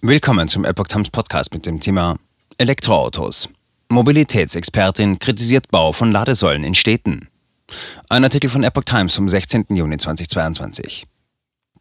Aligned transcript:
Willkommen 0.00 0.46
zum 0.46 0.64
Epoch 0.64 0.86
Times 0.86 1.10
Podcast 1.10 1.52
mit 1.52 1.66
dem 1.66 1.80
Thema 1.80 2.20
Elektroautos. 2.56 3.48
Mobilitätsexpertin 3.88 5.18
kritisiert 5.18 5.72
Bau 5.72 5.90
von 5.90 6.12
Ladesäulen 6.12 6.62
in 6.62 6.76
Städten. 6.76 7.26
Ein 8.08 8.22
Artikel 8.22 8.48
von 8.48 8.62
Epoch 8.62 8.84
Times 8.84 9.16
vom 9.16 9.28
16. 9.28 9.64
Juni 9.70 9.96
2022. 9.96 11.04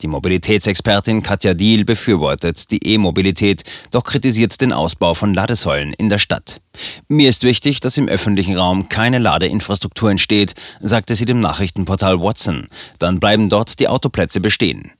Die 0.02 0.08
Mobilitätsexpertin 0.08 1.22
Katja 1.22 1.54
Diel 1.54 1.86
befürwortet 1.86 2.72
die 2.72 2.84
E-Mobilität, 2.88 3.64
doch 3.92 4.04
kritisiert 4.04 4.60
den 4.62 4.74
Ausbau 4.74 5.14
von 5.14 5.36
Ladesäulen 5.36 5.94
in 5.94 6.10
der 6.10 6.18
Stadt. 6.18 6.60
Mir 7.08 7.30
ist 7.30 7.44
wichtig, 7.44 7.82
dass 7.82 8.00
im 8.00 8.08
öffentlichen 8.08 8.58
Raum 8.58 8.90
keine 8.90 9.20
Ladeinfrastruktur 9.20 10.10
entsteht, 10.10 10.56
sagte 10.82 11.14
sie 11.14 11.26
dem 11.26 11.40
Nachrichtenportal 11.40 12.20
Watson. 12.20 12.68
Dann 12.98 13.20
bleiben 13.20 13.50
dort 13.50 13.80
die 13.80 13.88
Autoplätze 13.88 14.40
bestehen. 14.40 14.92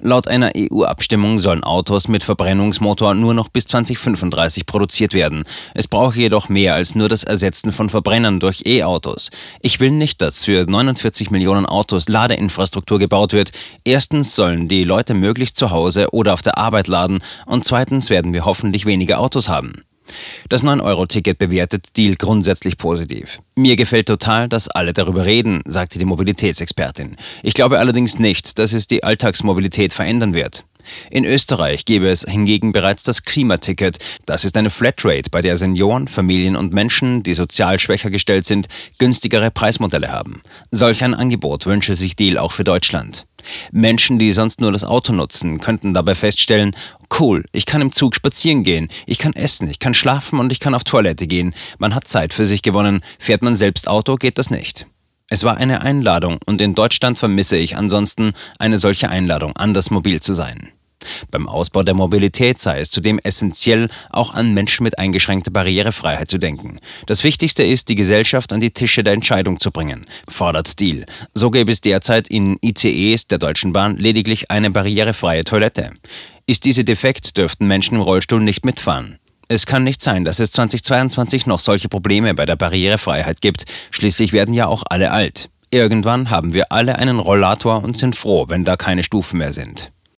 Laut 0.00 0.28
einer 0.28 0.52
EU-Abstimmung 0.56 1.38
sollen 1.38 1.64
Autos 1.64 2.08
mit 2.08 2.22
Verbrennungsmotor 2.22 3.14
nur 3.14 3.34
noch 3.34 3.48
bis 3.48 3.66
2035 3.66 4.66
produziert 4.66 5.14
werden. 5.14 5.44
Es 5.74 5.88
brauche 5.88 6.18
jedoch 6.18 6.48
mehr 6.48 6.74
als 6.74 6.94
nur 6.94 7.08
das 7.08 7.24
Ersetzen 7.24 7.72
von 7.72 7.88
Verbrennern 7.88 8.40
durch 8.40 8.62
E-Autos. 8.66 9.30
Ich 9.60 9.80
will 9.80 9.90
nicht, 9.90 10.22
dass 10.22 10.44
für 10.44 10.64
49 10.68 11.30
Millionen 11.30 11.66
Autos 11.66 12.08
Ladeinfrastruktur 12.08 12.98
gebaut 12.98 13.32
wird. 13.32 13.52
Erstens 13.84 14.34
sollen 14.34 14.68
die 14.68 14.84
Leute 14.84 15.14
möglichst 15.14 15.56
zu 15.56 15.70
Hause 15.70 16.08
oder 16.12 16.32
auf 16.32 16.42
der 16.42 16.58
Arbeit 16.58 16.88
laden 16.88 17.20
und 17.46 17.64
zweitens 17.64 18.10
werden 18.10 18.32
wir 18.32 18.44
hoffentlich 18.44 18.86
weniger 18.86 19.20
Autos 19.20 19.48
haben. 19.48 19.84
Das 20.48 20.64
9-Euro-Ticket 20.64 21.38
bewertet 21.38 21.96
Deal 21.96 22.16
grundsätzlich 22.16 22.78
positiv. 22.78 23.40
Mir 23.54 23.76
gefällt 23.76 24.06
total, 24.06 24.48
dass 24.48 24.68
alle 24.68 24.92
darüber 24.92 25.26
reden, 25.26 25.62
sagte 25.66 25.98
die 25.98 26.04
Mobilitätsexpertin. 26.04 27.16
Ich 27.42 27.54
glaube 27.54 27.78
allerdings 27.78 28.18
nicht, 28.18 28.58
dass 28.58 28.72
es 28.72 28.86
die 28.86 29.04
Alltagsmobilität 29.04 29.92
verändern 29.92 30.34
wird. 30.34 30.64
In 31.10 31.24
Österreich 31.24 31.84
gäbe 31.84 32.08
es 32.08 32.24
hingegen 32.28 32.72
bereits 32.72 33.02
das 33.02 33.22
Klimaticket. 33.22 33.98
Das 34.26 34.44
ist 34.44 34.56
eine 34.56 34.70
Flatrate, 34.70 35.30
bei 35.30 35.40
der 35.40 35.56
Senioren, 35.56 36.08
Familien 36.08 36.56
und 36.56 36.72
Menschen, 36.72 37.22
die 37.22 37.34
sozial 37.34 37.78
schwächer 37.78 38.10
gestellt 38.10 38.46
sind, 38.46 38.66
günstigere 38.98 39.50
Preismodelle 39.50 40.10
haben. 40.10 40.42
Solch 40.70 41.02
ein 41.04 41.14
Angebot 41.14 41.66
wünsche 41.66 41.94
sich 41.94 42.16
Deal 42.16 42.38
auch 42.38 42.52
für 42.52 42.64
Deutschland. 42.64 43.26
Menschen, 43.72 44.18
die 44.18 44.32
sonst 44.32 44.60
nur 44.60 44.72
das 44.72 44.84
Auto 44.84 45.12
nutzen, 45.12 45.60
könnten 45.60 45.94
dabei 45.94 46.14
feststellen, 46.14 46.74
cool, 47.18 47.44
ich 47.52 47.66
kann 47.66 47.80
im 47.80 47.92
Zug 47.92 48.14
spazieren 48.14 48.62
gehen, 48.62 48.88
ich 49.06 49.18
kann 49.18 49.32
essen, 49.32 49.68
ich 49.68 49.78
kann 49.78 49.94
schlafen 49.94 50.38
und 50.38 50.52
ich 50.52 50.60
kann 50.60 50.74
auf 50.74 50.84
Toilette 50.84 51.26
gehen. 51.26 51.54
Man 51.78 51.94
hat 51.94 52.06
Zeit 52.06 52.32
für 52.32 52.46
sich 52.46 52.62
gewonnen. 52.62 53.00
Fährt 53.18 53.42
man 53.42 53.56
selbst 53.56 53.88
Auto, 53.88 54.16
geht 54.16 54.38
das 54.38 54.50
nicht. 54.50 54.86
Es 55.28 55.44
war 55.44 55.56
eine 55.56 55.82
Einladung 55.82 56.38
und 56.44 56.60
in 56.60 56.74
Deutschland 56.74 57.18
vermisse 57.18 57.56
ich 57.56 57.76
ansonsten 57.76 58.32
eine 58.58 58.78
solche 58.78 59.08
Einladung, 59.10 59.56
anders 59.56 59.90
mobil 59.90 60.20
zu 60.20 60.34
sein. 60.34 60.70
Beim 61.30 61.48
Ausbau 61.48 61.82
der 61.82 61.94
Mobilität 61.94 62.60
sei 62.60 62.80
es 62.80 62.90
zudem 62.90 63.18
essentiell, 63.18 63.88
auch 64.10 64.34
an 64.34 64.54
Menschen 64.54 64.84
mit 64.84 64.98
eingeschränkter 64.98 65.50
Barrierefreiheit 65.50 66.30
zu 66.30 66.38
denken. 66.38 66.78
Das 67.06 67.24
Wichtigste 67.24 67.62
ist, 67.62 67.88
die 67.88 67.94
Gesellschaft 67.94 68.52
an 68.52 68.60
die 68.60 68.70
Tische 68.70 69.04
der 69.04 69.14
Entscheidung 69.14 69.60
zu 69.60 69.70
bringen, 69.70 70.06
fordert 70.28 70.78
Deal. 70.80 71.06
So 71.34 71.50
gäbe 71.50 71.72
es 71.72 71.80
derzeit 71.80 72.28
in 72.28 72.58
ICEs 72.62 73.28
der 73.28 73.38
Deutschen 73.38 73.72
Bahn 73.72 73.96
lediglich 73.96 74.50
eine 74.50 74.70
barrierefreie 74.70 75.44
Toilette. 75.44 75.92
Ist 76.46 76.64
diese 76.64 76.84
defekt, 76.84 77.36
dürften 77.36 77.66
Menschen 77.66 77.96
im 77.96 78.00
Rollstuhl 78.00 78.40
nicht 78.40 78.64
mitfahren. 78.64 79.18
Es 79.52 79.66
kann 79.66 79.82
nicht 79.82 80.00
sein, 80.00 80.24
dass 80.24 80.38
es 80.38 80.52
2022 80.52 81.46
noch 81.46 81.58
solche 81.58 81.88
Probleme 81.88 82.34
bei 82.34 82.46
der 82.46 82.54
Barrierefreiheit 82.54 83.40
gibt. 83.40 83.64
Schließlich 83.90 84.32
werden 84.32 84.54
ja 84.54 84.68
auch 84.68 84.84
alle 84.88 85.10
alt. 85.10 85.50
Irgendwann 85.72 86.30
haben 86.30 86.54
wir 86.54 86.70
alle 86.70 86.96
einen 86.96 87.18
Rollator 87.18 87.82
und 87.82 87.96
sind 87.96 88.16
froh, 88.16 88.46
wenn 88.48 88.64
da 88.64 88.76
keine 88.76 89.02
Stufen 89.02 89.38
mehr 89.38 89.52
sind. 89.52 89.90